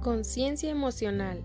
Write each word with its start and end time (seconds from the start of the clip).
Conciencia 0.00 0.70
emocional. 0.70 1.42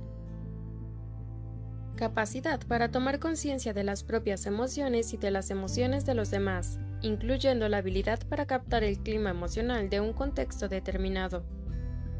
Capacidad 1.96 2.60
para 2.68 2.90
tomar 2.92 3.20
conciencia 3.20 3.74
de 3.74 3.84
las 3.84 4.04
propias 4.04 4.46
emociones 4.46 5.14
y 5.14 5.18
de 5.18 5.32
las 5.32 5.50
emociones 5.50 6.06
de 6.06 6.14
los 6.14 6.30
demás, 6.32 6.80
incluyendo 7.02 7.70
la 7.70 7.78
habilidad 7.78 8.20
para 8.28 8.46
captar 8.46 8.84
el 8.84 9.00
clima 9.00 9.30
emocional 9.30 9.90
de 9.90 10.00
un 10.00 10.14
contexto 10.14 10.68
determinado. 10.68 11.44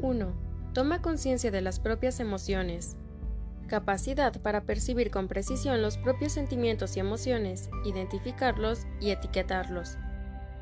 1. 0.00 0.32
Toma 0.74 1.02
conciencia 1.02 1.50
de 1.50 1.60
las 1.60 1.80
propias 1.80 2.20
emociones. 2.20 2.96
Capacidad 3.66 4.40
para 4.40 4.62
percibir 4.62 5.10
con 5.10 5.28
precisión 5.28 5.82
los 5.82 5.98
propios 5.98 6.32
sentimientos 6.32 6.96
y 6.96 7.00
emociones, 7.00 7.68
identificarlos 7.84 8.86
y 9.00 9.10
etiquetarlos. 9.10 9.98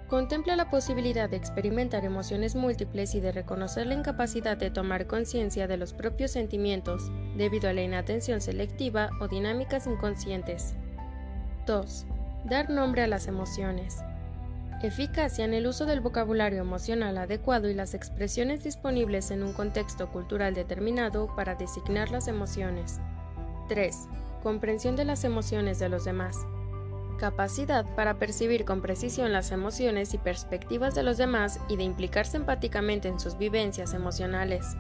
Contempla 0.09 0.55
la 0.55 0.71
posibilidad 0.71 1.29
de 1.29 1.37
experimentar 1.37 2.05
emociones 2.05 2.55
múltiples 2.55 3.17
y 3.17 3.21
de 3.21 3.33
reconocer 3.33 3.89
la 3.89 3.95
incapacidad 3.95 4.57
de 4.57 4.71
tomar 4.71 5.09
conciencia 5.09 5.67
de 5.67 5.77
los 5.77 5.93
propios 5.93 6.31
sentimientos 6.31 7.11
debido 7.37 7.69
a 7.69 7.73
la 7.73 7.83
inatención 7.83 8.41
selectiva 8.41 9.11
o 9.21 9.27
dinámicas 9.27 9.89
inconscientes. 9.89 10.77
2. 11.67 12.07
Dar 12.45 12.71
nombre 12.71 13.03
a 13.03 13.09
las 13.09 13.27
emociones. 13.27 13.97
Eficacia 14.81 15.45
en 15.45 15.55
el 15.55 15.67
uso 15.67 15.87
del 15.87 16.01
vocabulario 16.01 16.61
emocional 16.61 17.19
adecuado 17.19 17.69
y 17.69 17.75
las 17.75 17.95
expresiones 17.95 18.63
disponibles 18.63 19.33
en 19.33 19.43
un 19.43 19.55
contexto 19.55 20.13
cultural 20.13 20.55
determinado 20.55 21.35
para 21.35 21.57
designar 21.57 22.13
las 22.13 22.29
emociones. 22.29 23.01
3. 23.69 24.07
Comprensión 24.45 24.95
de 24.95 25.05
las 25.05 25.25
emociones 25.25 25.81
de 25.81 25.89
los 25.89 26.05
demás. 26.05 26.37
Capacidad 27.19 27.87
para 27.95 28.19
percibir 28.19 28.67
con 28.67 28.83
precisión 28.83 29.33
las 29.33 29.51
emociones 29.51 30.13
y 30.13 30.19
perspectivas 30.19 30.95
de 30.95 31.03
los 31.03 31.17
demás 31.17 31.59
y 31.69 31.77
de 31.77 31.85
implicarse 31.85 32.37
empáticamente 32.37 33.09
en 33.09 33.19
sus 33.19 33.39
vivencias 33.39 33.95
emocionales. 33.95 34.77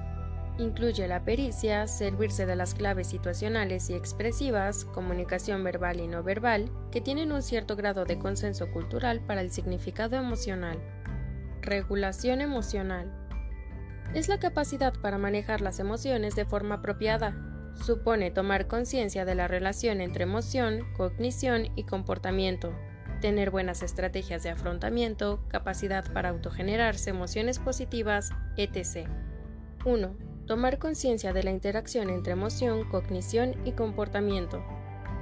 Incluye 0.58 1.08
la 1.08 1.24
pericia, 1.24 1.86
servirse 1.86 2.44
de 2.44 2.56
las 2.56 2.74
claves 2.74 3.08
situacionales 3.08 3.88
y 3.90 3.94
expresivas, 3.94 4.84
comunicación 4.86 5.64
verbal 5.64 6.00
y 6.00 6.08
no 6.08 6.22
verbal, 6.22 6.70
que 6.90 7.00
tienen 7.00 7.32
un 7.32 7.42
cierto 7.42 7.76
grado 7.76 8.04
de 8.04 8.18
consenso 8.18 8.70
cultural 8.70 9.20
para 9.20 9.40
el 9.40 9.50
significado 9.50 10.16
emocional. 10.16 10.78
Regulación 11.62 12.40
emocional. 12.40 13.12
Es 14.14 14.28
la 14.28 14.38
capacidad 14.38 14.94
para 14.94 15.18
manejar 15.18 15.60
las 15.60 15.78
emociones 15.78 16.36
de 16.36 16.44
forma 16.44 16.76
apropiada. 16.76 17.34
Supone 17.84 18.30
tomar 18.30 18.66
conciencia 18.66 19.24
de 19.24 19.34
la 19.34 19.48
relación 19.48 20.00
entre 20.00 20.24
emoción, 20.24 20.86
cognición 20.96 21.68
y 21.76 21.84
comportamiento, 21.84 22.72
tener 23.20 23.50
buenas 23.50 23.82
estrategias 23.82 24.42
de 24.42 24.50
afrontamiento, 24.50 25.40
capacidad 25.48 26.10
para 26.12 26.30
autogenerarse 26.30 27.10
emociones 27.10 27.58
positivas, 27.58 28.30
etc. 28.56 29.08
1 29.84 30.26
tomar 30.46 30.78
conciencia 30.78 31.32
de 31.32 31.42
la 31.42 31.50
interacción 31.50 32.08
entre 32.08 32.32
emoción, 32.32 32.88
cognición 32.88 33.54
y 33.64 33.72
comportamiento. 33.72 34.64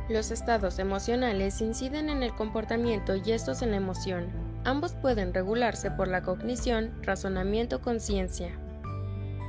Los 0.08 0.30
estados 0.30 0.78
emocionales 0.78 1.60
inciden 1.62 2.10
en 2.10 2.22
el 2.22 2.34
comportamiento 2.34 3.16
y 3.16 3.32
estos 3.32 3.62
en 3.62 3.70
la 3.70 3.78
emoción. 3.78 4.30
Ambos 4.64 4.94
pueden 4.94 5.32
regularse 5.32 5.90
por 5.90 6.08
la 6.08 6.22
cognición, 6.22 7.02
razonamiento, 7.02 7.80
conciencia. 7.80 8.50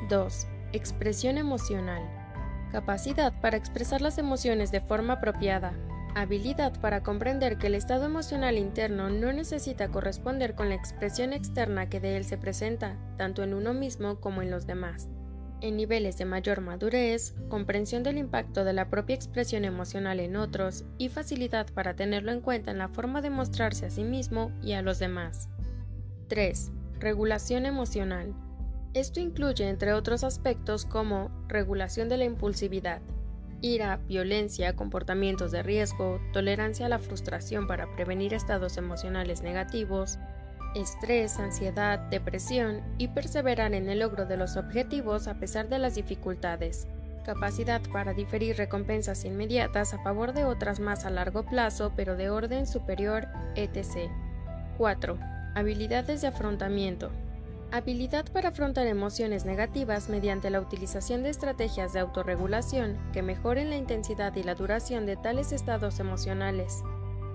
2. 0.09 0.47
Expresión 0.72 1.38
emocional. 1.38 2.25
Capacidad 2.76 3.31
para 3.40 3.56
expresar 3.56 4.02
las 4.02 4.18
emociones 4.18 4.70
de 4.70 4.81
forma 4.81 5.14
apropiada. 5.14 5.72
Habilidad 6.14 6.78
para 6.81 7.04
comprender 7.04 7.58
que 7.58 7.68
el 7.68 7.76
estado 7.76 8.04
emocional 8.04 8.58
interno 8.58 9.09
no 9.09 9.31
necesita 9.31 9.88
corresponder 9.88 10.56
con 10.56 10.68
la 10.68 10.76
expresión 10.76 11.31
externa 11.31 11.88
que 11.88 12.02
de 12.02 12.18
él 12.18 12.26
se 12.26 12.38
presenta, 12.38 12.98
tanto 13.16 13.44
en 13.44 13.53
uno 13.53 13.73
mismo 13.73 14.20
como 14.20 14.42
en 14.42 14.52
los 14.52 14.68
demás 14.68 15.08
en 15.62 15.78
niveles 15.78 16.18
de 16.18 16.26
mayor 16.26 16.59
madurez, 16.59 17.34
comprensión 17.48 18.03
del 18.03 18.18
impacto 18.18 18.66
de 18.66 18.73
la 18.73 18.90
propia 18.90 19.16
expresión 19.16 19.64
emocional 19.64 20.19
en 20.19 20.35
otros 20.35 20.84
y 20.97 21.08
facilidad 21.08 21.68
para 21.74 21.96
tenerlo 21.96 22.34
en 22.34 22.41
cuenta 22.41 22.72
en 22.72 22.78
la 22.78 22.90
forma 22.90 23.22
de 23.22 23.30
mostrarse 23.30 23.85
a 23.85 23.90
sí 23.90 24.03
mismo 24.03 24.52
y 24.62 24.74
a 24.74 24.81
los 24.81 25.00
demás. 25.00 25.47
3. 26.28 26.72
Regulación 27.00 27.66
emocional. 27.66 28.35
Esto 28.95 29.19
incluye, 29.19 29.67
entre 29.67 29.91
otros 29.91 30.23
aspectos, 30.23 30.85
como 30.85 31.29
regulación 31.50 32.07
de 32.07 32.16
la 32.16 32.23
impulsividad, 32.23 33.01
ira, 33.59 33.97
violencia, 34.07 34.73
comportamientos 34.73 35.51
de 35.51 35.63
riesgo, 35.63 36.22
tolerancia 36.31 36.85
a 36.85 36.89
la 36.89 37.00
frustración 37.00 37.67
para 37.67 37.94
prevenir 37.97 38.34
estados 38.34 38.78
emocionales 38.78 39.41
negativos, 39.41 40.17
estrés, 40.75 41.39
ansiedad, 41.39 42.00
depresión 42.09 42.84
y 42.97 43.09
perseverar 43.09 43.73
en 43.73 43.89
el 43.89 44.00
logro 44.00 44.25
de 44.25 44.38
los 44.38 44.55
objetivos 44.55 45.28
a 45.28 45.34
pesar 45.41 45.67
de 45.67 45.79
las 45.79 45.95
dificultades. 45.95 46.88
Capacidad 47.25 47.81
para 47.91 48.13
diferir 48.13 48.55
recompensas 48.55 49.25
inmediatas 49.25 49.94
a 49.94 50.01
favor 50.03 50.31
de 50.31 50.45
otras 50.45 50.79
más 50.79 51.03
a 51.03 51.09
largo 51.09 51.44
plazo 51.44 51.91
pero 51.97 52.16
de 52.16 52.29
orden 52.29 52.66
superior, 52.66 53.28
etc. 53.55 54.09
4. 54.78 55.17
Habilidades 55.53 56.22
de 56.22 56.28
afrontamiento. 56.28 57.11
Habilidad 57.72 58.26
para 58.31 58.50
afrontar 58.50 58.88
emociones 58.88 59.44
negativas 59.44 60.08
mediante 60.08 60.50
la 60.50 60.62
utilización 60.62 61.24
de 61.24 61.30
estrategias 61.30 61.94
de 61.94 62.00
autorregulación 62.00 62.98
que 63.12 63.22
mejoren 63.22 63.70
la 63.70 63.76
intensidad 63.76 64.36
y 64.36 64.44
la 64.44 64.56
duración 64.56 65.06
de 65.06 65.18
tales 65.18 65.52
estados 65.52 66.00
emocionales. 66.00 66.84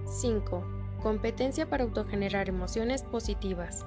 5 0.07 0.65
Competencia 1.03 1.69
para 1.69 1.85
autogenerar 1.85 2.49
emociones 2.49 3.03
positivas. 3.03 3.87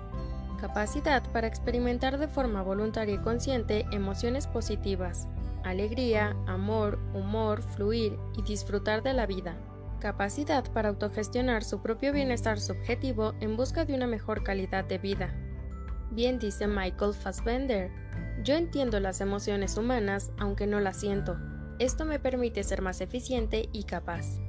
Capacidad 0.60 1.24
para 1.32 1.48
experimentar 1.48 2.18
de 2.18 2.28
forma 2.28 2.62
voluntaria 2.64 3.16
y 3.16 3.20
consciente 3.20 3.86
emociones 3.92 4.48
positivas. 4.48 5.28
Alegría, 5.64 6.36
amor, 6.48 7.00
humor, 7.14 7.62
fluir 7.62 8.18
y 8.36 8.42
disfrutar 8.44 9.04
de 9.04 9.14
la 9.14 9.26
vida. 9.26 9.56
Capacidad 10.00 10.70
para 10.72 10.90
autogestionar 10.90 11.64
su 11.64 11.82
propio 11.82 12.12
bienestar 12.12 12.60
subjetivo 12.60 13.34
en 13.40 13.56
busca 13.56 13.86
de 13.86 13.94
una 13.94 14.08
mejor 14.08 14.44
calidad 14.44 14.86
de 14.86 14.98
vida. 14.98 15.34
Bien 16.14 16.38
dice 16.38 16.68
Michael 16.68 17.14
Fassbender, 17.16 17.90
yo 18.44 18.54
entiendo 18.54 19.00
las 19.00 19.20
emociones 19.20 19.78
humanas 19.78 20.32
aunque 20.38 20.68
no 20.68 20.80
las 20.80 20.98
siento. 20.98 21.38
Esto 21.80 22.06
me 22.06 22.20
permite 22.20 22.64
ser 22.64 22.84
más 22.84 23.02
eficiente 23.02 23.68
y 23.74 23.86
capaz. 23.86 24.43